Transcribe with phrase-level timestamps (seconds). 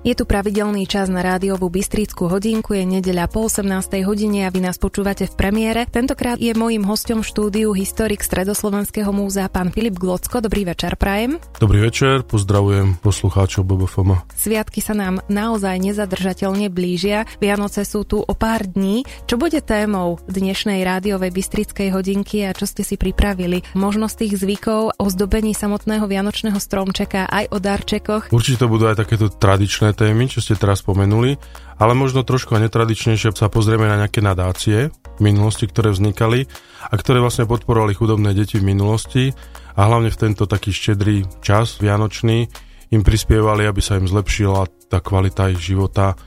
[0.00, 4.00] Je tu pravidelný čas na rádiovú Bystrickú hodinku, je nedeľa po 18.
[4.08, 5.84] hodine a vy nás počúvate v premiére.
[5.84, 10.40] Tentokrát je mojím hostom v štúdiu historik Stredoslovenského múzea pán Filip Glocko.
[10.40, 11.36] Dobrý večer, prajem.
[11.60, 14.24] Dobrý večer, pozdravujem poslucháčov BBFM.
[14.32, 17.28] Sviatky sa nám naozaj nezadržateľne blížia.
[17.36, 19.04] Vianoce sú tu o pár dní.
[19.28, 23.68] Čo bude témou dnešnej rádiovej Bystrickej hodinky a čo ste si pripravili?
[23.76, 28.32] Možnosť tých zvykov o zdobení samotného vianočného stromčeka aj o darčekoch?
[28.32, 31.36] Určite budú aj takéto tradičné témy, čo ste teraz spomenuli,
[31.80, 36.48] ale možno trošku netradičnejšie sa pozrieme na nejaké nadácie v minulosti, ktoré vznikali
[36.88, 39.32] a ktoré vlastne podporovali chudobné deti v minulosti
[39.76, 42.48] a hlavne v tento taký štedrý čas vianočný
[42.90, 46.18] im prispievali, aby sa im zlepšila tá kvalita ich života,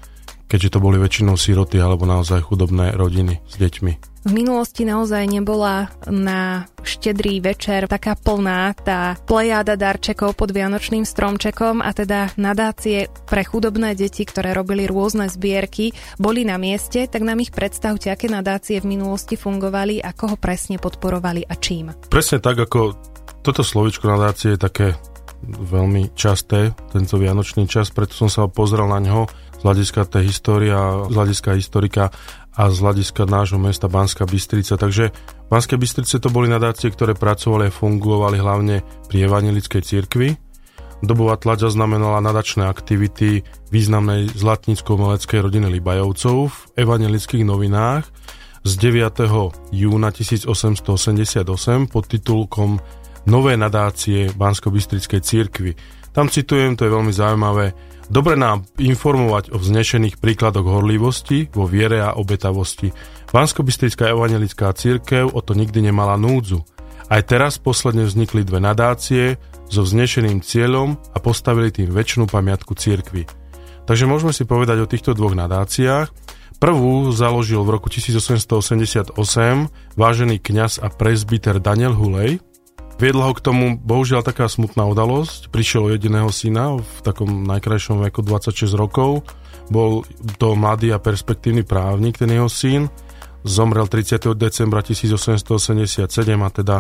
[0.48, 4.14] keďže to boli väčšinou síroty alebo naozaj chudobné rodiny s deťmi.
[4.24, 11.84] V minulosti naozaj nebola na štedrý večer taká plná tá plejáda darčekov pod Vianočným stromčekom
[11.84, 17.44] a teda nadácie pre chudobné deti, ktoré robili rôzne zbierky, boli na mieste, tak nám
[17.44, 21.92] ich predstavte, aké nadácie v minulosti fungovali, ako ho presne podporovali a čím.
[22.08, 22.96] Presne tak, ako
[23.44, 24.88] toto slovičko nadácie je také
[25.44, 29.28] veľmi časté, tento vianočný čas, preto som sa pozrel na ňo
[29.64, 32.12] z hľadiska tej histórie a z hľadiska historika
[32.52, 34.76] a z hľadiska nášho mesta Banská Bystrica.
[34.76, 35.16] Takže
[35.48, 40.36] Banské Bystrice to boli nadácie, ktoré pracovali a fungovali hlavne pri evangelickej cirkvi.
[41.00, 48.04] Dobová tlač zaznamenala nadačné aktivity významnej zlatnícko-meleckej rodiny Libajovcov v evangelických novinách
[48.68, 49.24] z 9.
[49.72, 51.48] júna 1888
[51.88, 52.84] pod titulkom
[53.24, 55.72] Nové nadácie Bansko-Bystrickej cirkvi.
[56.12, 57.72] Tam citujem, to je veľmi zaujímavé,
[58.12, 62.92] Dobre nám informovať o vznešených príkladoch horlivosti, vo viere a obetavosti.
[63.32, 66.68] Bansko-Bystrická evangelická církev o to nikdy nemala núdzu.
[67.08, 69.40] Aj teraz posledne vznikli dve nadácie
[69.72, 73.26] so vznešeným cieľom a postavili tým väčšinu pamiatku církvy.
[73.84, 76.12] Takže môžeme si povedať o týchto dvoch nadáciách.
[76.62, 79.20] Prvú založil v roku 1888
[80.00, 82.40] vážený kňaz a prezbiter Daniel Hulej,
[83.02, 85.50] Viedla ho k tomu bohužiaľ taká smutná udalosť.
[85.50, 89.26] Prišiel jediného syna v takom najkrajšom veku 26 rokov.
[89.68, 90.06] Bol
[90.38, 92.88] to mladý a perspektívny právnik, ten jeho syn.
[93.44, 94.24] Zomrel 30.
[94.40, 96.08] decembra 1887
[96.40, 96.78] a teda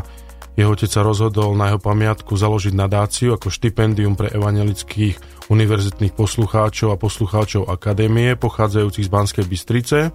[0.54, 6.94] jeho otec sa rozhodol na jeho pamiatku založiť nadáciu ako štipendium pre evangelických univerzitných poslucháčov
[6.94, 10.14] a poslucháčov akadémie pochádzajúcich z Banskej Bystrice.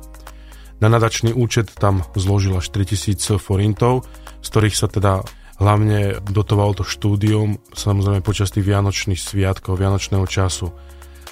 [0.78, 4.06] Na nadačný účet tam zložil až 3000 forintov,
[4.38, 5.26] z ktorých sa teda
[5.58, 10.70] Hlavne dotovalo to štúdium, samozrejme počas tých vianočných sviatkov, vianočného času.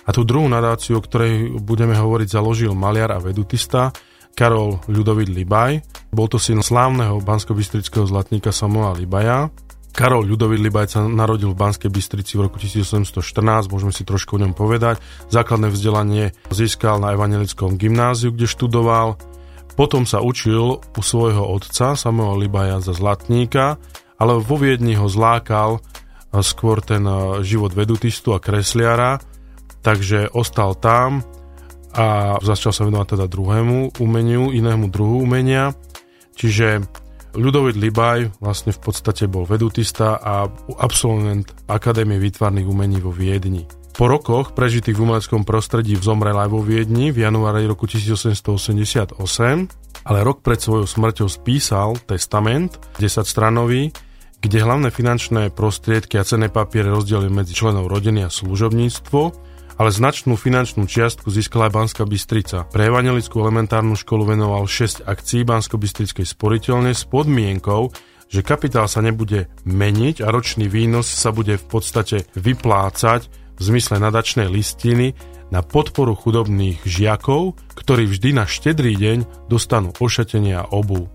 [0.06, 3.94] A tú druhú nadáciu, o ktorej budeme hovoriť, založil maliar a vedutista
[4.34, 5.82] Karol Ľudovit Libaj.
[6.10, 9.50] Bol to syn slávneho bansko-bystrického zlatníka Samuela Libaja.
[9.96, 14.42] Karol Ľudovit Libaj sa narodil v Banskej Bystrici v roku 1814, môžeme si trošku o
[14.44, 15.00] ňom povedať.
[15.32, 19.16] Základné vzdelanie získal na evangelickom gymnáziu, kde študoval.
[19.72, 23.80] Potom sa učil u svojho otca Samuela Libaja za zlatníka
[24.16, 25.80] ale vo Viedni ho zlákal
[26.44, 27.06] skôr ten
[27.40, 29.20] život vedutistu a kresliara,
[29.80, 31.24] takže ostal tam
[31.96, 35.72] a začal sa venovať teda druhému umeniu, inému druhu umenia.
[36.36, 36.84] Čiže
[37.36, 40.48] Ľudovit Libaj vlastne v podstate bol vedutista a
[40.80, 43.68] absolvent Akadémie výtvarných umení vo Viedni.
[43.96, 49.20] Po rokoch prežitých v umeleckom prostredí vzomrel aj vo Viedni v januári roku 1888,
[50.04, 53.92] ale rok pred svojou smrťou spísal testament 10 stranový,
[54.46, 59.20] kde hlavné finančné prostriedky a cenné papiere rozdelili medzi členov rodiny a služobníctvo,
[59.76, 62.62] ale značnú finančnú čiastku získala aj Banská Bystrica.
[62.70, 67.90] Pre evangelickú elementárnu školu venoval 6 akcií Bansko-Bystrickej sporiteľne s podmienkou,
[68.30, 73.26] že kapitál sa nebude meniť a ročný výnos sa bude v podstate vyplácať
[73.58, 75.18] v zmysle nadačnej listiny
[75.50, 81.10] na podporu chudobných žiakov, ktorí vždy na štedrý deň dostanú ošatenie a obu.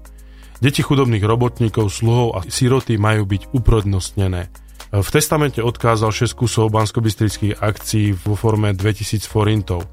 [0.62, 4.54] Deti chudobných robotníkov, sluhov a siroty majú byť uprodnostnené.
[4.94, 9.90] V testamente odkázal 6 kusov bansko akcií vo forme 2000 forintov.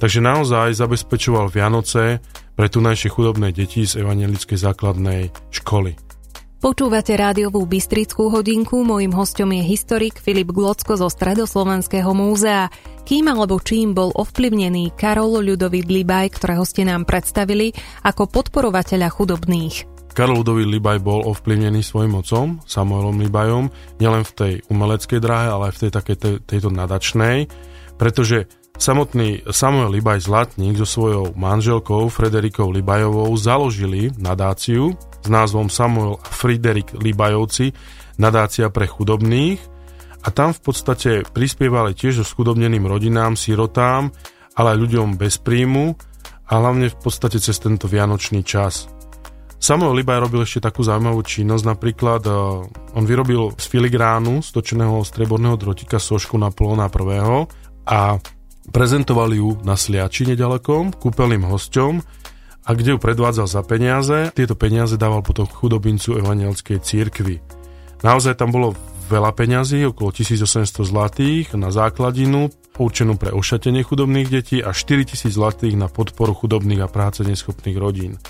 [0.00, 2.24] Takže naozaj zabezpečoval Vianoce
[2.56, 6.00] pre tunajšie chudobné deti z evangelickej základnej školy.
[6.56, 12.72] Počúvate rádiovú Bystrickú hodinku, mojim hostom je historik Filip Glocko zo Stredoslovenského múzea.
[13.04, 19.95] Kým alebo čím bol ovplyvnený Karol Ľudový Libaj, ktorého ste nám predstavili, ako podporovateľa chudobných?
[20.16, 23.68] Karol Ludový Libaj bol ovplyvnený svojim otcom, Samuelom Libajom,
[24.00, 27.52] nielen v tej umeleckej dráhe, ale aj v tej takej tej, tejto nadačnej,
[28.00, 28.48] pretože
[28.80, 36.28] samotný Samuel Libaj Zlatník so svojou manželkou Frederikou Libajovou založili nadáciu s názvom Samuel a
[36.32, 37.76] Friderik Libajovci,
[38.16, 39.60] nadácia pre chudobných
[40.24, 44.08] a tam v podstate prispievali tiež so skudobneným rodinám, sirotám,
[44.56, 45.92] ale aj ľuďom bez príjmu
[46.48, 48.95] a hlavne v podstate cez tento vianočný čas.
[49.66, 52.62] Samuel Libaj robil ešte takú zaujímavú činnosť, napríklad uh,
[52.94, 57.50] on vyrobil z filigránu stočeného streborného drotika sošku na plona prvého
[57.82, 58.14] a
[58.70, 61.98] prezentovali ju na Sliači nedalekom kúpeľným hosťom
[62.62, 64.30] a kde ju predvádzal za peniaze.
[64.38, 67.42] Tieto peniaze dával potom chudobincu evanielskej církvy.
[68.06, 68.78] Naozaj tam bolo
[69.10, 75.74] veľa peňazí, okolo 1800 zlatých na základinu, určenú pre ošatenie chudobných detí a 4000 zlatých
[75.74, 78.22] na podporu chudobných a práce neschopných rodín.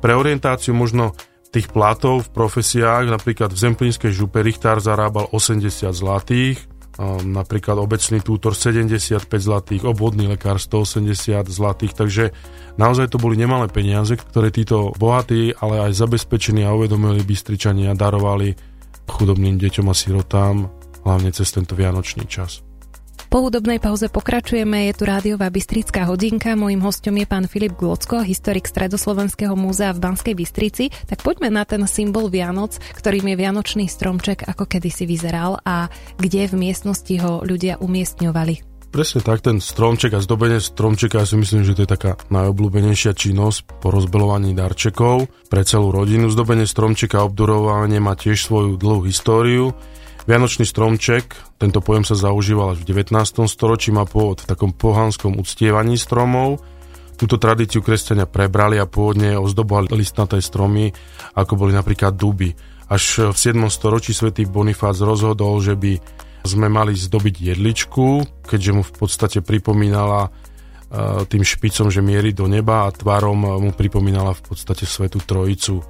[0.00, 1.12] Pre orientáciu možno
[1.52, 6.56] tých platov v profesiách, napríklad v Zemplínskej župe Richtár zarábal 80 zlatých,
[7.24, 12.24] napríklad obecný tútor 75 zlatých, obvodný lekár 180 zlatých, takže
[12.76, 18.52] naozaj to boli nemalé peniaze, ktoré títo bohatí, ale aj zabezpečení a uvedomili Bystričania darovali
[19.10, 20.70] chudobným deťom a sirotám,
[21.02, 22.62] hlavne cez tento vianočný čas.
[23.28, 28.24] Po hudobnej pauze pokračujeme, je tu rádiová Bystrická hodinka, mojím hostom je pán Filip Glocko,
[28.24, 33.84] historik Stredoslovenského múzea v Banskej Bystrici, tak poďme na ten symbol Vianoc, ktorým je Vianočný
[33.90, 38.70] stromček, ako kedysi vyzeral a kde v miestnosti ho ľudia umiestňovali.
[38.90, 43.14] Presne tak, ten stromček a zdobenie stromčeka, ja si myslím, že to je taká najobľúbenejšia
[43.14, 46.26] činnosť po rozbelovaní darčekov pre celú rodinu.
[46.26, 49.78] Zdobenie stromčeka a obdurovanie má tiež svoju dlhú históriu.
[50.28, 53.48] Vianočný stromček, tento pojem sa zaužíval až v 19.
[53.48, 56.60] storočí, má pôvod v takom pohanskom uctievaní stromov.
[57.16, 60.92] Túto tradíciu kresťania prebrali a pôvodne ozdobovali listnaté stromy,
[61.36, 62.52] ako boli napríklad duby.
[62.92, 63.68] Až v 7.
[63.72, 65.96] storočí svätý Bonifác rozhodol, že by
[66.44, 68.06] sme mali zdobiť jedličku,
[68.44, 70.30] keďže mu v podstate pripomínala e,
[71.28, 75.80] tým špicom, že mierí do neba a tvárom mu pripomínala v podstate Svetu Trojicu.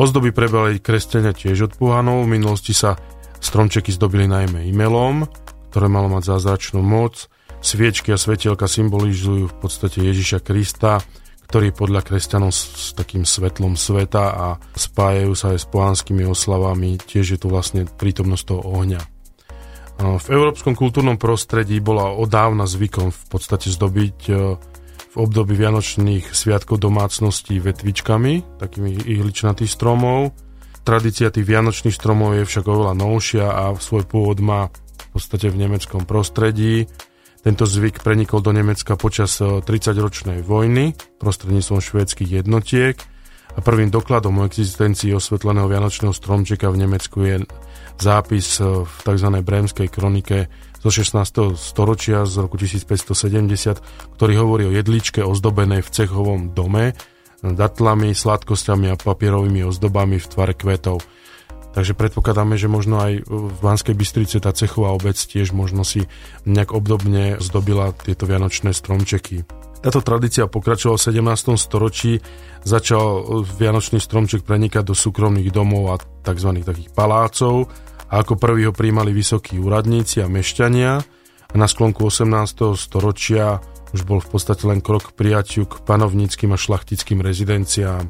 [0.00, 2.96] Ozdoby prebali kresťania tiež od pohanov, v minulosti sa
[3.38, 5.26] Stromčeky zdobili najmä imelom,
[5.70, 7.30] ktoré malo mať zázračnú moc.
[7.58, 11.02] Sviečky a svetielka symbolizujú v podstate Ježiša Krista,
[11.48, 14.46] ktorý podľa kresťanov s, takým svetlom sveta a
[14.76, 17.00] spájajú sa aj s pohanskými oslavami.
[17.00, 19.00] Tiež je tu vlastne prítomnosť toho ohňa.
[19.98, 24.32] V európskom kultúrnom prostredí bola odávna zvykom v podstate zdobiť e,
[25.10, 30.30] v období vianočných sviatkov domácností vetvičkami, takými ihličnatých stromov,
[30.86, 35.60] Tradícia tých vianočných stromov je však oveľa novšia a svoj pôvod má v podstate v
[35.68, 36.88] nemeckom prostredí.
[37.38, 40.92] Tento zvyk prenikol do Nemecka počas 30-ročnej eh, vojny
[41.22, 42.98] prostredníctvom švédskych jednotiek
[43.54, 47.36] a prvým dokladom o existencii osvetleného vianočného stromčeka v Nemecku je
[47.96, 49.28] zápis eh, v tzv.
[49.38, 51.58] Brémskej kronike zo 16.
[51.58, 56.94] storočia z roku 1570, ktorý hovorí o jedličke ozdobenej v cechovom dome,
[57.42, 61.02] datlami, sladkosťami a papierovými ozdobami v tvare kvetov.
[61.76, 66.10] Takže predpokladáme, že možno aj v Banskej Bystrice tá cechová obec tiež možno si
[66.48, 69.46] nejak obdobne zdobila tieto vianočné stromčeky.
[69.78, 71.54] Táto tradícia pokračovala v 17.
[71.54, 72.18] storočí,
[72.66, 76.50] začal vianočný stromček prenikať do súkromných domov a tzv.
[76.66, 77.70] takých palácov
[78.10, 80.92] a ako prvý ho príjmali vysokí úradníci a mešťania
[81.48, 82.74] a na sklonku 18.
[82.74, 83.62] storočia
[83.96, 88.04] už bol v podstate len krok k prijatiu k panovníckým a šlachtickým rezidenciám.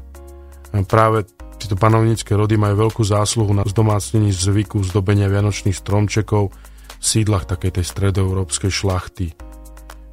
[0.90, 1.24] Práve
[1.58, 6.54] tieto panovnícke rody majú veľkú zásluhu na zdomácnení zvyku zdobenia vianočných stromčekov
[6.98, 9.34] v sídlach takej tej stredoeurópskej šlachty.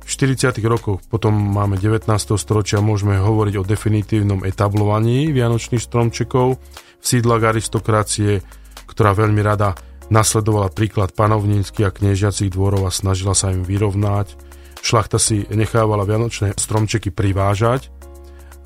[0.05, 0.53] V 40.
[0.69, 2.05] rokoch potom máme 19.
[2.37, 6.61] storočia môžeme hovoriť o definitívnom etablovaní vianočných stromčekov
[7.01, 8.45] v sídlach aristokracie,
[8.85, 9.73] ktorá veľmi rada
[10.13, 14.44] nasledovala príklad panovníckých a kniežiacich dvorov a snažila sa im vyrovnať
[14.85, 17.89] Šlachta si nechávala vianočné stromčeky privážať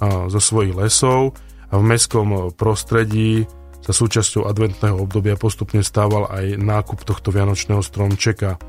[0.03, 1.39] zo svojich lesov
[1.71, 3.47] a v mestskom prostredí
[3.79, 8.59] sa súčasťou adventného obdobia postupne stával aj nákup tohto vianočného stromčeka.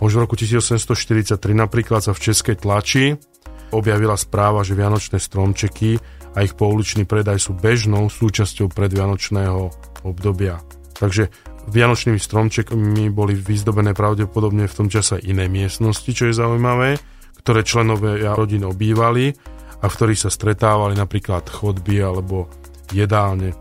[0.00, 3.12] Už v roku 1843 napríklad sa v českej tlači
[3.76, 6.00] objavila správa, že vianočné stromčeky
[6.32, 9.60] a ich pouličný predaj sú bežnou súčasťou predvianočného
[10.08, 10.56] obdobia.
[10.94, 11.28] Takže
[11.64, 17.00] Vianočnými stromčekmi boli vyzdobené pravdepodobne v tom čase iné miestnosti, čo je zaujímavé,
[17.40, 19.32] ktoré členovia rodín obývali
[19.80, 22.52] a v ktorých sa stretávali napríklad chodby alebo
[22.92, 23.56] jedálne.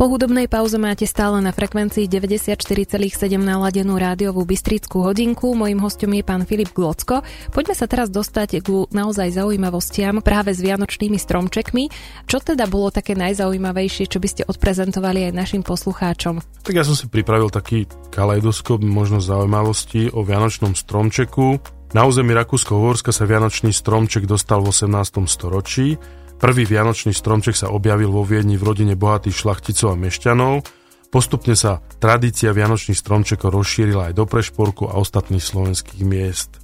[0.00, 5.52] Po hudobnej pauze máte stále na frekvencii 94,7 naladenú rádiovú Bystrickú hodinku.
[5.52, 7.20] Mojím hostom je pán Filip Glocko.
[7.52, 11.92] Poďme sa teraz dostať k naozaj zaujímavostiam práve s vianočnými stromčekmi.
[12.24, 16.64] Čo teda bolo také najzaujímavejšie, čo by ste odprezentovali aj našim poslucháčom?
[16.64, 21.60] Tak ja som si pripravil taký kaleidoskop možno zaujímavosti o vianočnom stromčeku.
[21.92, 25.28] Na území Rakúsko-Uhorska sa vianočný stromček dostal v 18.
[25.28, 26.00] storočí
[26.40, 30.64] Prvý vianočný stromček sa objavil vo Viedni v rodine bohatých šlachticov a mešťanov.
[31.12, 36.56] Postupne sa tradícia vianočných stromčekov rozšírila aj do Prešporku a ostatných slovenských miest.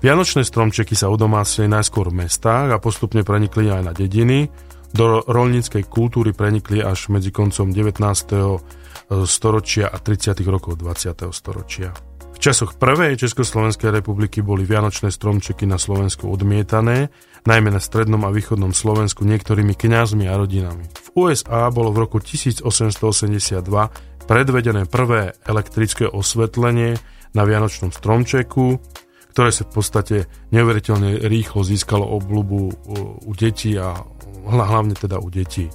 [0.00, 4.46] Vianočné stromčeky sa udomácnili najskôr v mestách a postupne prenikli aj na dediny.
[4.94, 8.00] Do rolníckej kultúry prenikli až medzi koncom 19.
[9.26, 10.46] storočia a 30.
[10.46, 11.26] rokov 20.
[11.34, 12.09] storočia.
[12.30, 17.12] V časoch prvej Československej republiky boli vianočné stromčeky na Slovensku odmietané,
[17.44, 20.88] najmä na strednom a východnom Slovensku niektorými kňazmi a rodinami.
[20.88, 22.64] V USA bolo v roku 1882
[24.24, 26.96] predvedené prvé elektrické osvetlenie
[27.34, 28.78] na vianočnom stromčeku,
[29.30, 30.16] ktoré sa v podstate
[30.50, 32.58] neuveriteľne rýchlo získalo obľubu
[33.26, 33.94] u detí a
[34.46, 35.70] hlavne teda u detí.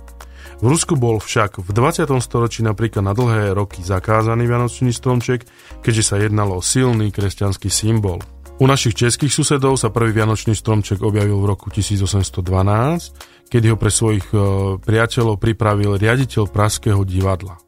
[0.56, 2.08] V Rusku bol však v 20.
[2.24, 5.44] storočí napríklad na dlhé roky zakázaný vianočný stromček,
[5.84, 8.24] keďže sa jednalo o silný kresťanský symbol.
[8.56, 13.92] U našich českých susedov sa prvý vianočný stromček objavil v roku 1812, kedy ho pre
[13.92, 14.38] svojich e,
[14.80, 17.60] priateľov pripravil riaditeľ Pražského divadla.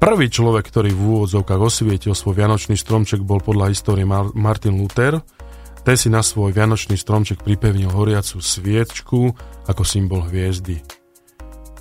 [0.00, 5.20] Prvý človek, ktorý v úvodzovkách osvietil svoj vianočný stromček, bol podľa histórie Mar- Martin Luther.
[5.84, 9.28] Ten si na svoj vianočný stromček pripevnil horiacu sviečku
[9.68, 11.03] ako symbol hviezdy.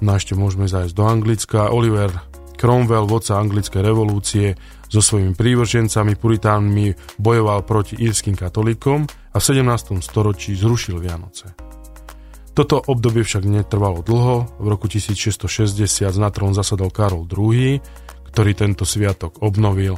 [0.04, 1.72] No a ešte môžeme zájsť do Anglicka.
[1.72, 2.12] Oliver
[2.60, 4.60] Cromwell, vodca anglickej revolúcie,
[4.92, 10.04] so svojimi prívržencami puritánmi bojoval proti írským katolíkom a v 17.
[10.04, 11.56] storočí zrušil Vianoce.
[12.54, 14.62] Toto obdobie však netrvalo dlho.
[14.62, 17.82] V roku 1660 na trón zasadol Karol II
[18.34, 19.94] ktorý tento sviatok obnovil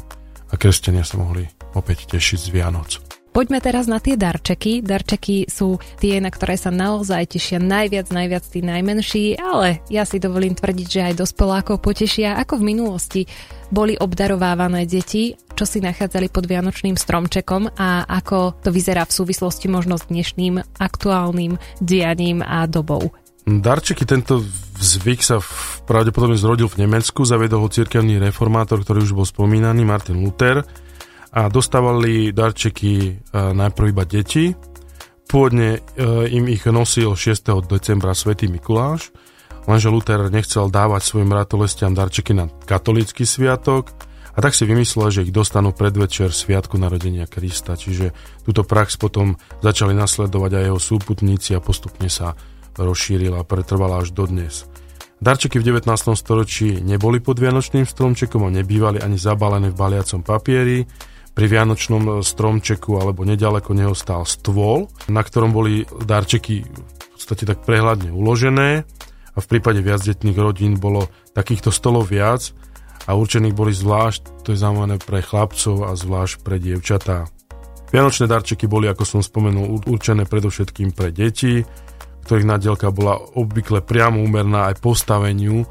[0.52, 3.00] a kresťania sa mohli opäť tešiť z Vianoc.
[3.36, 4.80] Poďme teraz na tie darčeky.
[4.80, 10.24] Darčeky sú tie, na ktoré sa naozaj tešia najviac, najviac tí najmenší, ale ja si
[10.24, 13.22] dovolím tvrdiť, že aj dospelákov potešia, ako v minulosti
[13.68, 19.68] boli obdarovávané deti, čo si nachádzali pod Vianočným stromčekom a ako to vyzerá v súvislosti
[19.68, 23.12] možno s dnešným aktuálnym dianím a dobou.
[23.44, 24.40] Darčeky, tento
[24.80, 29.84] zvyk sa v, pravdepodobne zrodil v Nemecku, zaviedol ho cirkevný reformátor, ktorý už bol spomínaný,
[29.84, 30.85] Martin Luther
[31.36, 34.56] a dostávali darčeky e, najprv iba deti.
[35.28, 35.80] Pôvodne e,
[36.32, 37.68] im ich nosil 6.
[37.68, 39.12] decembra svätý Mikuláš,
[39.68, 43.92] lenže Luther nechcel dávať svojim ratolestiam darčeky na katolícky sviatok
[44.32, 47.76] a tak si vymyslel, že ich dostanú predvečer sviatku narodenia Krista.
[47.76, 48.16] Čiže
[48.48, 52.36] túto prax potom začali nasledovať aj jeho súputníci a postupne sa
[52.80, 54.68] rozšírila a pretrvala až dodnes.
[55.20, 55.88] Darčeky v 19.
[56.16, 60.84] storočí neboli pod vianočným stromčekom a nebývali ani zabalené v baliacom papieri.
[61.36, 67.68] Pri vianočnom stromčeku alebo nedaleko neho stál stôl, na ktorom boli darčeky v podstate tak
[67.68, 68.88] prehľadne uložené
[69.36, 72.56] a v prípade viacdetných rodín bolo takýchto stolov viac
[73.04, 77.28] a určených boli zvlášť, to je zaujímavé pre chlapcov a zvlášť pre dievčatá.
[77.92, 81.62] Vianočné darčeky boli, ako som spomenul, určené predovšetkým pre deti,
[82.26, 85.68] ktorých nadielka bola obvykle priamo úmerná aj postaveniu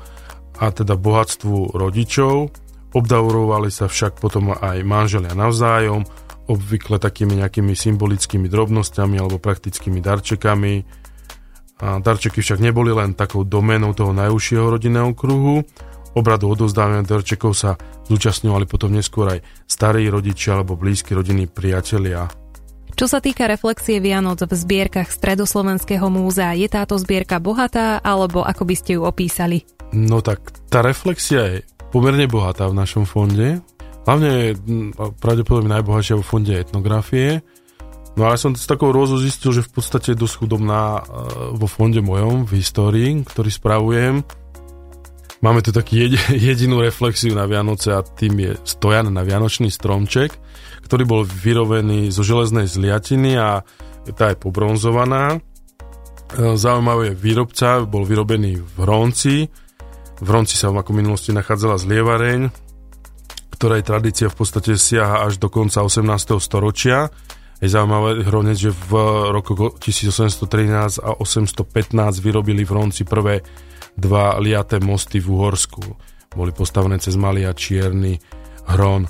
[0.62, 2.54] a teda bohatstvu rodičov.
[2.94, 6.06] Obdavorovali sa však potom aj manželia navzájom,
[6.46, 10.74] obvykle takými nejakými symbolickými drobnosťami alebo praktickými darčekami.
[11.82, 15.66] A darčeky však neboli len takou domenou toho najúžšieho rodinného kruhu.
[16.14, 17.74] Obradu odozdávania darčekov sa
[18.06, 22.30] zúčastňovali potom neskôr aj starí rodičia alebo blízki rodiny priatelia.
[22.94, 28.62] Čo sa týka reflexie Vianoc v zbierkach Stredoslovenského múzea, je táto zbierka bohatá, alebo ako
[28.62, 29.66] by ste ju opísali?
[29.90, 33.62] No tak tá reflexia je pomerne bohatá v našom fonde.
[34.02, 34.48] Hlavne je
[35.22, 37.46] pravdepodobne najbohatšia vo fonde etnografie.
[38.18, 41.02] No ale som s takou rôzou zistil, že v podstate je dosť chudobná e,
[41.54, 44.14] vo fonde mojom, v histórii, ktorý spravujem.
[45.38, 46.10] Máme tu taký
[46.50, 50.34] jedinú reflexiu na Vianoce a tým je stojan na Vianočný stromček
[50.84, 53.64] ktorý bol vyrobený zo železnej zliatiny a
[54.12, 55.34] tá je pobronzovaná.
[55.34, 55.38] E,
[56.60, 59.48] zaujímavý výrobca, bol vyrobený v Hronci.
[60.22, 62.46] V Hronci sa ako minulosti nachádzala zlievareň,
[63.58, 66.38] ktorej tradícia v podstate siaha až do konca 18.
[66.38, 67.10] storočia.
[67.62, 68.92] Je zaujímavé hronec, že v
[69.30, 71.64] roku 1813 a 815
[72.20, 73.40] vyrobili v Hronci prvé
[73.94, 75.82] dva liaté mosty v Uhorsku.
[76.34, 78.18] Boli postavené cez malý a čierny
[78.68, 79.06] hron.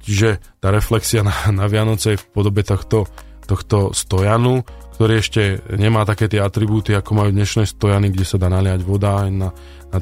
[0.00, 3.10] Čiže tá reflexia na, na Vianoce je v podobe tohto,
[3.50, 4.62] tohto stojanu,
[4.94, 5.42] ktorý ešte
[5.74, 9.50] nemá také tie atribúty, ako majú dnešné stojany, kde sa dá naliať voda, na,
[9.90, 9.98] na,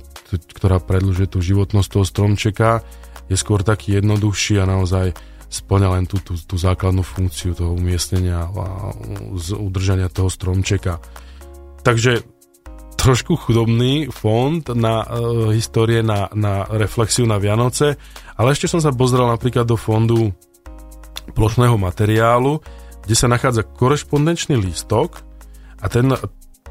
[0.52, 2.68] ktorá predlžuje tú životnosť toho stromčeka.
[3.32, 5.16] Je skôr taký jednoduchší a naozaj
[5.48, 8.92] splňa len tú, tú, tú základnú funkciu toho umiestnenia a
[9.56, 11.00] udržania toho stromčeka.
[11.80, 12.20] Takže
[12.98, 17.96] trošku chudobný fond na uh, histórie, na, na reflexiu na Vianoce,
[18.34, 20.34] ale ešte som sa pozrel napríklad do fondu
[21.32, 22.58] plošného materiálu,
[23.08, 25.24] kde sa nachádza korešpondenčný lístok
[25.80, 26.12] a ten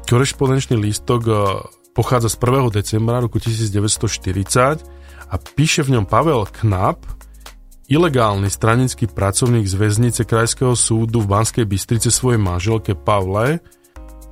[0.06, 1.34] korešpondenčný lístok e,
[1.98, 2.78] pochádza z 1.
[2.78, 4.86] decembra roku 1940
[5.26, 7.02] a píše v ňom Pavel Knap,
[7.90, 13.58] ilegálny stranický pracovník z väznice Krajského súdu v Banskej Bystrice svojej manželke Pavle,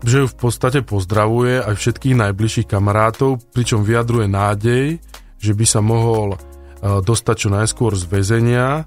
[0.06, 5.02] že ju v podstate pozdravuje aj všetkých najbližších kamarátov, pričom vyjadruje nádej,
[5.42, 8.86] že by sa mohol e, dostať čo najskôr z väzenia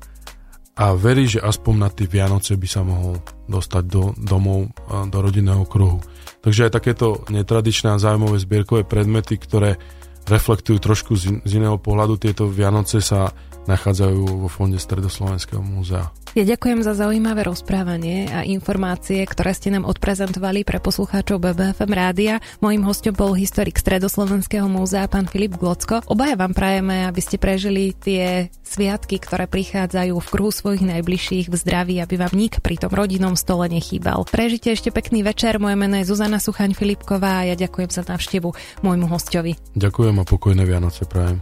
[0.80, 3.20] a verí, že aspoň na tie Vianoce by sa mohol
[3.52, 4.72] dostať do domov,
[5.12, 6.00] do rodinného kruhu.
[6.40, 9.76] Takže aj takéto netradičné a zaujímavé zbierkové predmety, ktoré
[10.24, 13.36] reflektujú trošku z, z iného pohľadu tieto Vianoce sa
[13.70, 16.10] nachádzajú vo fonde Stredoslovenského múzea.
[16.38, 22.38] Ja ďakujem za zaujímavé rozprávanie a informácie, ktoré ste nám odprezentovali pre poslucháčov BBFM rádia.
[22.62, 26.06] Mojím hostom bol historik Stredoslovenského múzea, pán Filip Glocko.
[26.06, 31.56] Obaja vám prajeme, aby ste prežili tie sviatky, ktoré prichádzajú v kruhu svojich najbližších v
[31.58, 34.30] zdraví, aby vám nik pri tom rodinnom stole nechýbal.
[34.30, 38.54] Prežite ešte pekný večer, moje meno je Zuzana Suchaň Filipková a ja ďakujem za návštevu
[38.86, 39.58] môjmu hostovi.
[39.74, 41.42] Ďakujem a pokojné Vianoce prajem.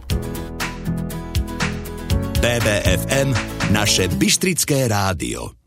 [2.38, 3.34] BBFM,
[3.70, 5.57] naše Bystrické rádio.